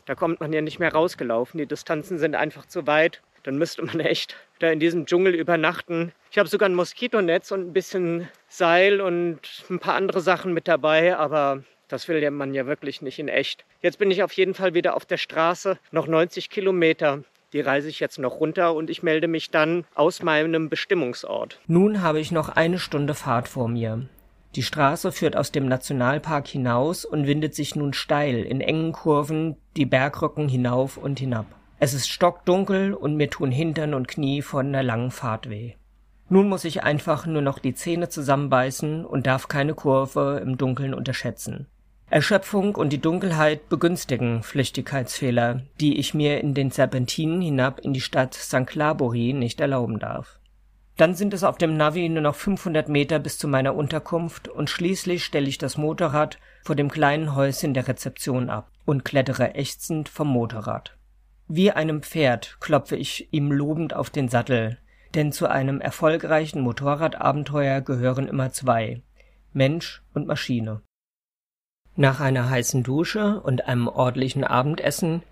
[0.06, 1.58] da kommt man ja nicht mehr rausgelaufen.
[1.58, 3.24] Die Distanzen sind einfach zu weit.
[3.42, 6.12] Dann müsste man echt da in diesem Dschungel übernachten.
[6.30, 10.68] Ich habe sogar ein Moskitonetz und ein bisschen Seil und ein paar andere Sachen mit
[10.68, 13.66] dabei, aber das will man ja wirklich nicht in echt.
[13.82, 17.24] Jetzt bin ich auf jeden Fall wieder auf der Straße, noch 90 Kilometer.
[17.54, 21.60] Die reise ich jetzt noch runter und ich melde mich dann aus meinem Bestimmungsort.
[21.68, 24.08] Nun habe ich noch eine Stunde Fahrt vor mir.
[24.56, 29.58] Die Straße führt aus dem Nationalpark hinaus und windet sich nun steil in engen Kurven
[29.76, 31.46] die Bergrücken hinauf und hinab.
[31.78, 35.74] Es ist stockdunkel und mir tun Hintern und Knie von der langen Fahrt weh.
[36.30, 40.94] Nun muss ich einfach nur noch die Zähne zusammenbeißen und darf keine Kurve im Dunkeln
[40.94, 41.68] unterschätzen.
[42.10, 48.02] Erschöpfung und die Dunkelheit begünstigen Flüchtigkeitsfehler, die ich mir in den Serpentinen hinab in die
[48.02, 48.68] Stadt St.
[48.68, 50.40] Clabory nicht erlauben darf.
[50.98, 54.70] Dann sind es auf dem Navi nur noch 500 Meter bis zu meiner Unterkunft und
[54.70, 60.08] schließlich stelle ich das Motorrad vor dem kleinen Häuschen der Rezeption ab und klettere ächzend
[60.08, 60.96] vom Motorrad.
[61.48, 64.78] Wie einem Pferd klopfe ich ihm lobend auf den Sattel,
[65.16, 69.02] denn zu einem erfolgreichen Motorradabenteuer gehören immer zwei
[69.54, 70.82] Mensch und Maschine.
[71.98, 75.24] Nach einer heißen Dusche und einem ordentlichen Abendessen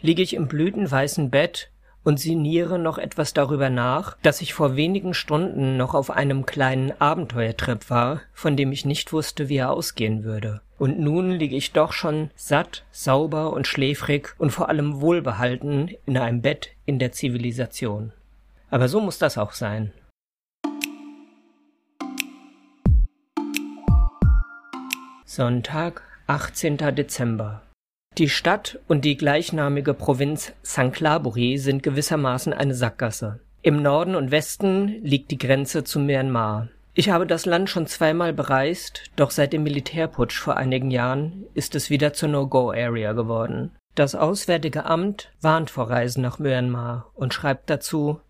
[0.00, 1.70] liege ich im blütenweißen Bett
[2.02, 6.92] und sinniere noch etwas darüber nach, dass ich vor wenigen Stunden noch auf einem kleinen
[7.00, 10.60] Abenteuertrip war, von dem ich nicht wusste, wie er ausgehen würde.
[10.76, 16.18] Und nun liege ich doch schon satt, sauber und schläfrig und vor allem wohlbehalten in
[16.18, 18.12] einem Bett in der Zivilisation.
[18.70, 19.92] Aber so muss das auch sein.
[25.24, 26.76] Sonntag, 18.
[26.94, 27.62] Dezember.
[28.18, 33.40] Die Stadt und die gleichnamige Provinz Sanklaburi sind gewissermaßen eine Sackgasse.
[33.62, 36.68] Im Norden und Westen liegt die Grenze zu Myanmar.
[36.92, 41.74] Ich habe das Land schon zweimal bereist, doch seit dem Militärputsch vor einigen Jahren ist
[41.74, 43.74] es wieder zur No-Go-Area geworden.
[43.94, 48.20] Das Auswärtige Amt warnt vor Reisen nach Myanmar und schreibt dazu,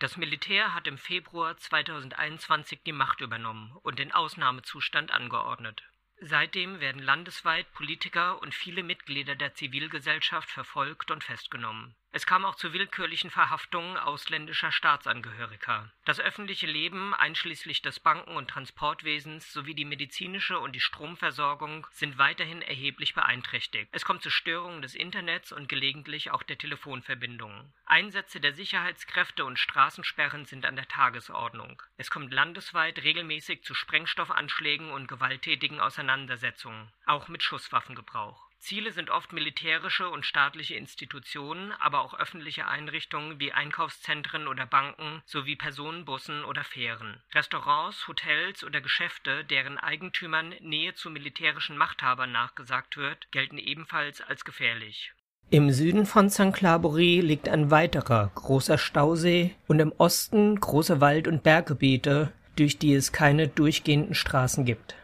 [0.00, 5.84] das Militär hat im Februar 2021 die Macht übernommen und den Ausnahmezustand angeordnet.
[6.26, 12.54] Seitdem werden landesweit Politiker und viele Mitglieder der Zivilgesellschaft verfolgt und festgenommen es kam auch
[12.54, 15.90] zu willkürlichen Verhaftungen ausländischer Staatsangehöriger.
[16.04, 22.16] Das öffentliche Leben, einschließlich des Banken- und Transportwesens sowie die medizinische und die Stromversorgung sind
[22.16, 23.88] weiterhin erheblich beeinträchtigt.
[23.90, 27.72] Es kommt zu Störungen des Internets und gelegentlich auch der Telefonverbindungen.
[27.84, 31.82] Einsätze der Sicherheitskräfte und Straßensperren sind an der Tagesordnung.
[31.96, 38.43] Es kommt landesweit regelmäßig zu Sprengstoffanschlägen und gewalttätigen Auseinandersetzungen, auch mit Schusswaffengebrauch.
[38.64, 45.22] Ziele sind oft militärische und staatliche Institutionen, aber auch öffentliche Einrichtungen wie Einkaufszentren oder Banken
[45.26, 47.20] sowie Personenbussen oder Fähren.
[47.34, 54.46] Restaurants, Hotels oder Geschäfte, deren Eigentümern Nähe zu militärischen Machthabern nachgesagt wird, gelten ebenfalls als
[54.46, 55.12] gefährlich.
[55.50, 56.54] Im Süden von St.
[56.54, 62.94] Clabory liegt ein weiterer großer Stausee und im Osten große Wald- und Berggebiete, durch die
[62.94, 64.96] es keine durchgehenden Straßen gibt.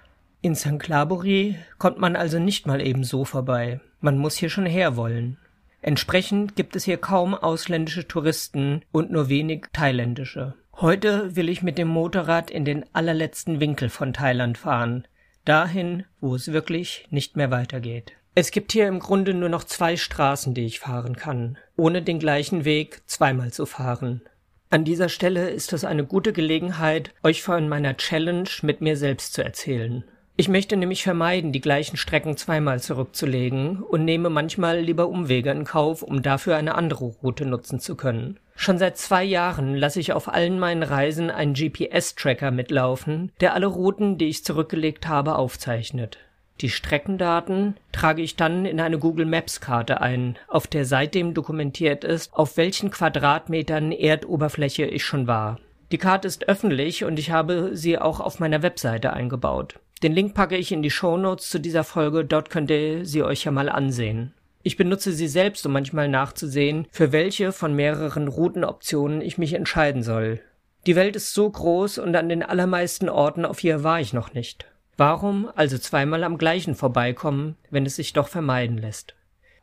[0.43, 0.79] In St.
[0.79, 3.81] Clabory kommt man also nicht mal eben so vorbei.
[4.01, 5.37] Man muss hier schon herwollen.
[5.83, 10.55] Entsprechend gibt es hier kaum ausländische Touristen und nur wenig thailändische.
[10.77, 15.07] Heute will ich mit dem Motorrad in den allerletzten Winkel von Thailand fahren.
[15.45, 18.13] Dahin, wo es wirklich nicht mehr weitergeht.
[18.35, 22.19] Es gibt hier im Grunde nur noch zwei Straßen, die ich fahren kann, ohne den
[22.19, 24.23] gleichen Weg zweimal zu fahren.
[24.71, 29.35] An dieser Stelle ist es eine gute Gelegenheit, euch von meiner Challenge mit mir selbst
[29.35, 30.05] zu erzählen.
[30.41, 35.65] Ich möchte nämlich vermeiden, die gleichen Strecken zweimal zurückzulegen und nehme manchmal lieber Umwege in
[35.65, 38.41] Kauf, um dafür eine andere Route nutzen zu können.
[38.57, 43.67] Schon seit zwei Jahren lasse ich auf allen meinen Reisen einen GPS-Tracker mitlaufen, der alle
[43.67, 46.17] Routen, die ich zurückgelegt habe, aufzeichnet.
[46.63, 52.03] Die Streckendaten trage ich dann in eine Google Maps Karte ein, auf der seitdem dokumentiert
[52.03, 55.59] ist, auf welchen Quadratmetern Erdoberfläche ich schon war.
[55.93, 59.79] Die Karte ist öffentlich und ich habe sie auch auf meiner Webseite eingebaut.
[60.03, 63.23] Den Link packe ich in die Show Notes zu dieser Folge, dort könnt ihr sie
[63.23, 64.33] euch ja mal ansehen.
[64.63, 70.03] Ich benutze sie selbst, um manchmal nachzusehen, für welche von mehreren Routenoptionen ich mich entscheiden
[70.03, 70.41] soll.
[70.87, 74.33] Die Welt ist so groß und an den allermeisten Orten auf ihr war ich noch
[74.33, 74.67] nicht.
[74.97, 79.15] Warum also zweimal am gleichen vorbeikommen, wenn es sich doch vermeiden lässt?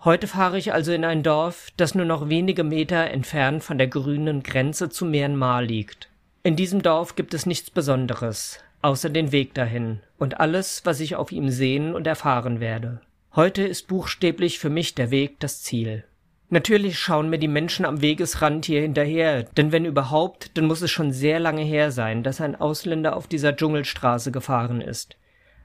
[0.04, 3.88] Heute fahre ich also in ein Dorf, das nur noch wenige Meter entfernt von der
[3.88, 6.10] grünen Grenze zu Myanmar liegt.
[6.44, 11.18] In diesem Dorf gibt es nichts Besonderes, außer den Weg dahin und alles, was ich
[11.18, 13.02] auf ihm sehen und erfahren werde.
[13.36, 16.06] Heute ist buchstäblich für mich der Weg das Ziel.
[16.50, 20.90] Natürlich schauen mir die Menschen am Wegesrand hier hinterher, denn wenn überhaupt, dann muss es
[20.90, 25.18] schon sehr lange her sein, dass ein Ausländer auf dieser Dschungelstraße gefahren ist.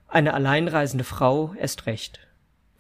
[0.09, 2.19] Eine alleinreisende Frau erst recht.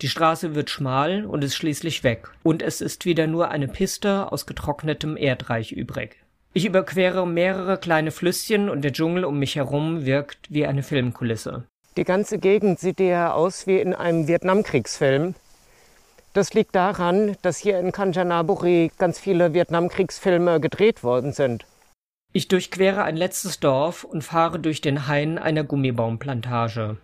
[0.01, 4.33] Die Straße wird schmal und ist schließlich weg, und es ist wieder nur eine Piste
[4.33, 6.17] aus getrocknetem Erdreich übrig.
[6.55, 11.65] Ich überquere mehrere kleine Flüsschen und der Dschungel um mich herum wirkt wie eine Filmkulisse.
[11.97, 15.35] Die ganze Gegend sieht ja aus wie in einem Vietnamkriegsfilm.
[16.35, 21.67] Das liegt daran, dass hier in Kanchanaburi ganz viele Vietnamkriegsfilme gedreht worden sind.
[22.35, 26.97] Ich durchquere ein letztes Dorf und fahre durch den Hain einer Gummibaumplantage.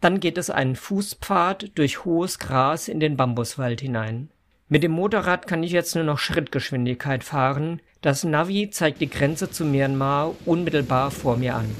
[0.00, 4.30] Dann geht es einen Fußpfad durch hohes Gras in den Bambuswald hinein.
[4.72, 7.82] Mit dem Motorrad kann ich jetzt nur noch Schrittgeschwindigkeit fahren.
[8.00, 11.76] Das Navi zeigt die Grenze zu Myanmar unmittelbar vor mir an.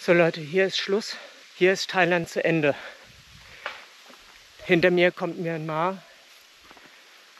[0.00, 1.18] So Leute, hier ist Schluss.
[1.56, 2.74] Hier ist Thailand zu Ende.
[4.64, 6.02] Hinter mir kommt Myanmar.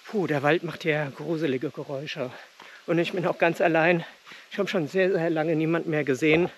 [0.05, 2.31] Puh, der Wald macht hier gruselige Geräusche.
[2.85, 4.05] Und ich bin auch ganz allein.
[4.51, 6.49] Ich habe schon sehr, sehr lange niemand mehr gesehen.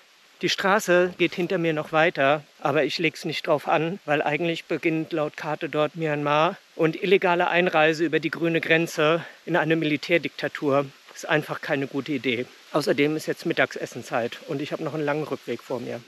[0.43, 4.21] Die Straße geht hinter mir noch weiter, aber ich lege es nicht drauf an, weil
[4.21, 9.77] eigentlich beginnt laut Karte dort Myanmar und illegale Einreise über die grüne Grenze in eine
[9.77, 12.47] Militärdiktatur ist einfach keine gute Idee.
[12.73, 16.01] Außerdem ist jetzt Mittagsessenzeit und ich habe noch einen langen Rückweg vor mir.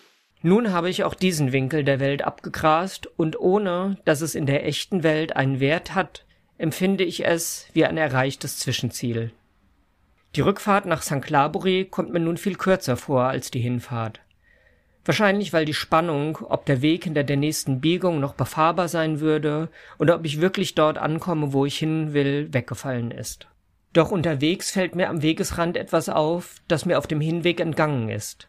[0.43, 4.67] Nun habe ich auch diesen Winkel der Welt abgegrast und ohne, dass es in der
[4.67, 6.25] echten Welt einen Wert hat,
[6.59, 9.33] empfinde ich es wie ein erreichtes Zwischenziel.
[10.37, 11.23] Die Rückfahrt nach St.
[11.23, 14.21] Clabury kommt mir nun viel kürzer vor als die Hinfahrt.
[15.07, 19.71] Wahrscheinlich, weil die Spannung, ob der Weg hinter der nächsten Biegung noch befahrbar sein würde
[19.99, 23.49] oder ob ich wirklich dort ankomme, wo ich hin will, weggefallen ist.
[23.95, 28.49] Doch unterwegs fällt mir am Wegesrand etwas auf, das mir auf dem Hinweg entgangen ist.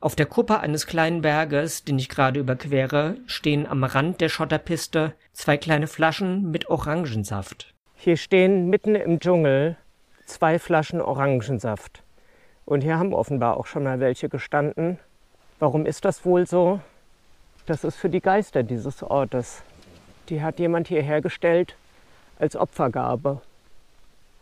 [0.00, 5.14] Auf der Kuppe eines kleinen Berges, den ich gerade überquere, stehen am Rand der Schotterpiste
[5.32, 7.72] zwei kleine Flaschen mit Orangensaft.
[7.94, 9.78] Hier stehen mitten im Dschungel
[10.26, 12.02] zwei Flaschen Orangensaft.
[12.64, 14.98] Und hier haben offenbar auch schon mal welche gestanden.
[15.58, 16.80] Warum ist das wohl so?
[17.66, 19.62] Das ist für die Geister dieses Ortes.
[20.28, 21.76] Die hat jemand hierher gestellt
[22.38, 23.40] als Opfergabe.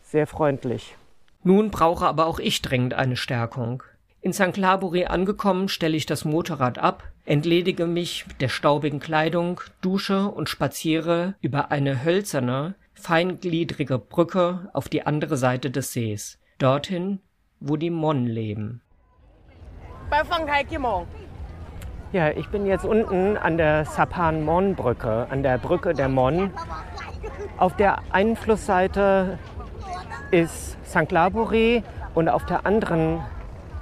[0.03, 0.97] Sehr freundlich.
[1.43, 3.83] Nun brauche aber auch ich dringend eine Stärkung.
[4.23, 4.57] In St.
[4.57, 11.35] Labori angekommen, stelle ich das Motorrad ab, entledige mich der staubigen Kleidung, dusche und spaziere
[11.41, 17.21] über eine hölzerne, feingliedrige Brücke auf die andere Seite des Sees, dorthin,
[17.59, 18.83] wo die Mon leben.
[22.13, 26.51] Ja, ich bin jetzt unten an der Sapan Mon Brücke, an der Brücke der Mon.
[27.57, 29.39] Auf der einen Flussseite
[30.31, 31.11] ist St.
[31.11, 31.83] Labori
[32.15, 33.21] und auf der anderen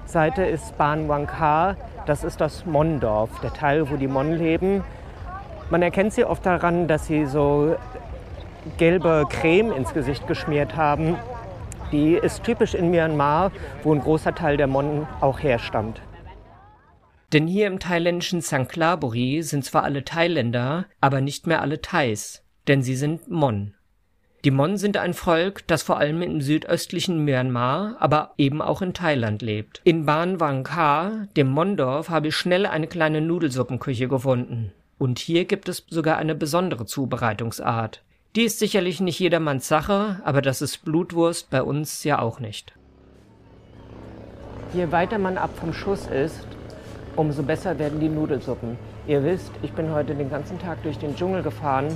[0.04, 1.76] Seite ist Ban Wang Ka,
[2.06, 4.82] das ist das Mon-Dorf, der Teil, wo die Mon leben.
[5.70, 7.76] Man erkennt sie oft daran, dass sie so
[8.76, 11.16] gelbe Creme ins Gesicht geschmiert haben.
[11.92, 13.50] Die ist typisch in Myanmar,
[13.82, 16.02] wo ein großer Teil der Mon auch herstammt.
[17.32, 22.82] Denn hier im thailändischen Sanklaburi sind zwar alle Thailänder, aber nicht mehr alle Thais, denn
[22.82, 23.74] sie sind Mon.
[24.44, 28.94] Die Mon sind ein Volk, das vor allem im südöstlichen Myanmar, aber eben auch in
[28.94, 29.80] Thailand lebt.
[29.84, 34.72] In Ban Wang Ka, dem Mondorf, habe ich schnell eine kleine Nudelsuppenküche gefunden.
[34.96, 38.02] Und hier gibt es sogar eine besondere Zubereitungsart.
[38.36, 42.74] Die ist sicherlich nicht jedermanns Sache, aber das ist Blutwurst bei uns ja auch nicht.
[44.74, 46.46] Je weiter man ab vom Schuss ist,
[47.16, 48.76] umso besser werden die Nudelsuppen.
[49.06, 51.88] Ihr wisst, ich bin heute den ganzen Tag durch den Dschungel gefahren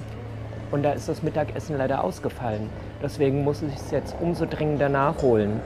[0.70, 2.70] und da ist das Mittagessen leider ausgefallen.
[3.02, 5.60] Deswegen muss ich es jetzt umso dringender nachholen.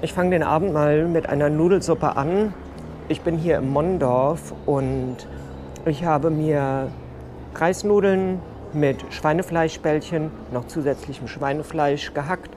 [0.00, 2.54] Ich fange den Abend mal mit einer Nudelsuppe an.
[3.08, 5.16] Ich bin hier im Mondorf und
[5.84, 6.88] Ich habe mir
[7.54, 8.40] Reisnudeln
[8.74, 12.50] mit Schweinefleischbällchen, noch zusätzlichem Schweinefleisch gehackt,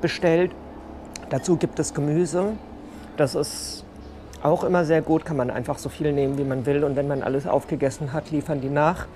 [0.00, 0.52] bestellt.
[1.28, 2.52] Dazu gibt es Gemüse.
[3.16, 3.84] Das ist
[4.42, 6.84] auch immer sehr gut, kann man einfach so viel nehmen, wie man will.
[6.84, 9.06] Und wenn man alles aufgegessen hat, liefern die nach.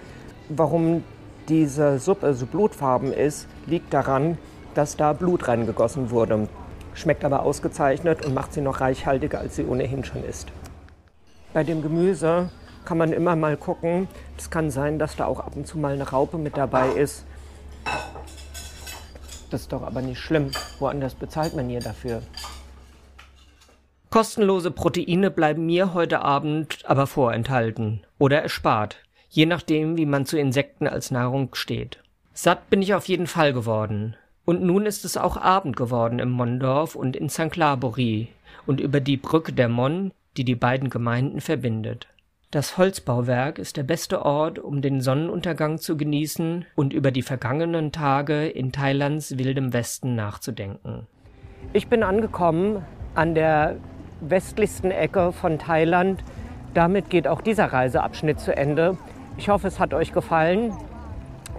[0.48, 1.02] Warum
[1.48, 4.38] diese Suppe so blutfarben ist, liegt daran,
[4.74, 6.48] dass da Blut reingegossen wurde.
[6.94, 10.48] Schmeckt aber ausgezeichnet und macht sie noch reichhaltiger, als sie ohnehin schon ist.
[11.52, 12.50] Bei dem Gemüse
[12.84, 14.08] kann man immer mal gucken.
[14.36, 17.24] Es kann sein, dass da auch ab und zu mal eine Raupe mit dabei ist.
[19.50, 20.50] Das ist doch aber nicht schlimm.
[20.78, 22.22] Woanders bezahlt man hier dafür.
[24.10, 28.96] Kostenlose Proteine bleiben mir heute Abend aber vorenthalten oder erspart,
[29.28, 31.98] je nachdem, wie man zu Insekten als Nahrung steht.
[32.32, 34.16] Satt bin ich auf jeden Fall geworden.
[34.44, 37.50] Und nun ist es auch Abend geworden im Mondorf und in St.
[37.50, 38.28] Clabory
[38.66, 42.08] und über die Brücke der Mon, die die beiden Gemeinden verbindet.
[42.54, 47.90] Das Holzbauwerk ist der beste Ort, um den Sonnenuntergang zu genießen und über die vergangenen
[47.90, 51.08] Tage in Thailands wildem Westen nachzudenken.
[51.72, 52.84] Ich bin angekommen
[53.16, 53.74] an der
[54.20, 56.22] westlichsten Ecke von Thailand.
[56.74, 58.98] Damit geht auch dieser Reiseabschnitt zu Ende.
[59.36, 60.74] Ich hoffe, es hat euch gefallen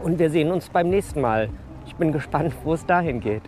[0.01, 1.49] und wir sehen uns beim nächsten Mal.
[1.85, 3.43] Ich bin gespannt, wo es dahin geht.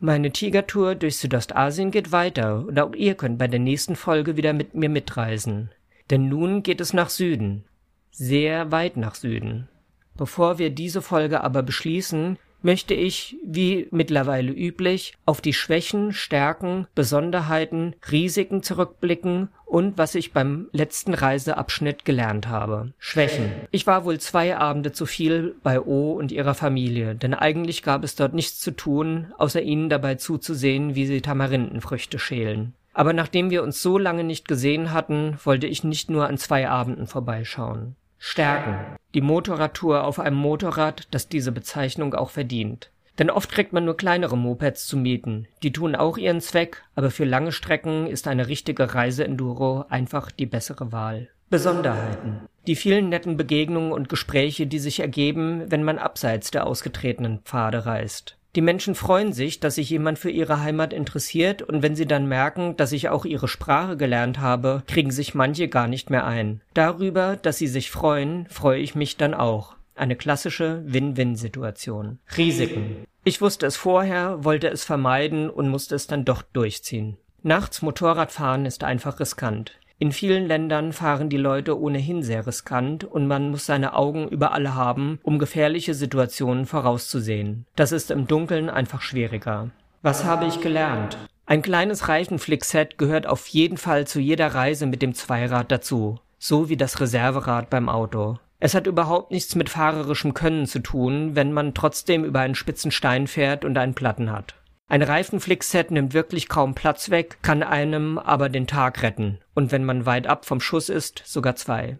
[0.00, 4.52] Meine Tigertour durch Südostasien geht weiter und auch ihr könnt bei der nächsten Folge wieder
[4.52, 5.70] mit mir mitreisen.
[6.10, 7.64] Denn nun geht es nach Süden.
[8.10, 9.68] Sehr weit nach Süden.
[10.16, 16.86] Bevor wir diese Folge aber beschließen, möchte ich, wie mittlerweile üblich, auf die Schwächen, Stärken,
[16.94, 22.92] Besonderheiten, Risiken zurückblicken und was ich beim letzten Reiseabschnitt gelernt habe.
[22.98, 23.52] Schwächen.
[23.70, 28.02] Ich war wohl zwei Abende zu viel bei O und ihrer Familie, denn eigentlich gab
[28.02, 32.74] es dort nichts zu tun, außer ihnen dabei zuzusehen, wie sie Tamarindenfrüchte schälen.
[32.94, 36.68] Aber nachdem wir uns so lange nicht gesehen hatten, wollte ich nicht nur an zwei
[36.68, 37.96] Abenden vorbeischauen.
[38.18, 38.96] Stärken.
[39.12, 42.90] Die Motorradtour auf einem Motorrad, das diese Bezeichnung auch verdient.
[43.18, 45.46] Denn oft kriegt man nur kleinere Mopeds zu mieten.
[45.62, 50.46] Die tun auch ihren Zweck, aber für lange Strecken ist eine richtige Reiseenduro einfach die
[50.46, 51.28] bessere Wahl.
[51.50, 52.40] Besonderheiten.
[52.66, 57.86] Die vielen netten Begegnungen und Gespräche, die sich ergeben, wenn man abseits der ausgetretenen Pfade
[57.86, 58.36] reist.
[58.56, 62.28] Die Menschen freuen sich, dass sich jemand für ihre Heimat interessiert, und wenn sie dann
[62.28, 66.60] merken, dass ich auch ihre Sprache gelernt habe, kriegen sich manche gar nicht mehr ein.
[66.72, 69.74] Darüber, dass sie sich freuen, freue ich mich dann auch.
[69.96, 72.18] Eine klassische Win-Win-Situation.
[72.36, 73.06] Risiken.
[73.24, 77.16] Ich wusste es vorher, wollte es vermeiden und musste es dann doch durchziehen.
[77.42, 79.78] Nachts Motorradfahren ist einfach riskant.
[79.98, 84.74] In vielen Ländern fahren die Leute ohnehin sehr riskant und man muss seine Augen überall
[84.74, 87.64] haben, um gefährliche Situationen vorauszusehen.
[87.76, 89.70] Das ist im Dunkeln einfach schwieriger.
[90.02, 91.16] Was habe ich gelernt?
[91.46, 96.68] Ein kleines Reifenflickset gehört auf jeden Fall zu jeder Reise mit dem Zweirad dazu, so
[96.68, 98.38] wie das Reserverad beim Auto.
[98.60, 102.90] Es hat überhaupt nichts mit fahrerischem Können zu tun, wenn man trotzdem über einen spitzen
[102.90, 104.54] Stein fährt und einen Platten hat.
[104.86, 109.82] Ein Reifenflickset nimmt wirklich kaum Platz weg, kann einem aber den Tag retten und wenn
[109.82, 111.98] man weit ab vom Schuss ist, sogar zwei.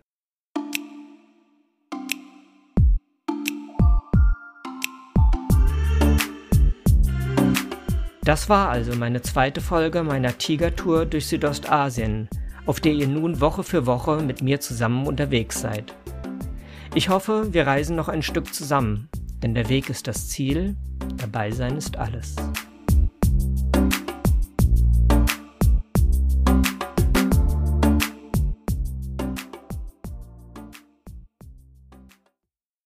[8.23, 12.29] Das war also meine zweite Folge meiner Tigertour durch Südostasien,
[12.67, 15.95] auf der ihr nun Woche für Woche mit mir zusammen unterwegs seid.
[16.95, 19.09] Ich hoffe, wir reisen noch ein Stück zusammen,
[19.43, 20.77] denn der Weg ist das Ziel,
[21.17, 22.37] dabei sein ist alles.